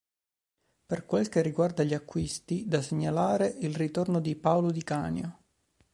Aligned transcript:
Per 0.87 1.05
quel 1.05 1.29
che 1.29 1.43
riguarda 1.43 1.83
gli 1.83 1.93
acquisti, 1.93 2.67
da 2.67 2.81
segnalare 2.81 3.45
il 3.59 3.75
ritorno 3.75 4.19
di 4.19 4.35
Paolo 4.35 4.71
Di 4.71 4.83
Canio. 4.83 5.41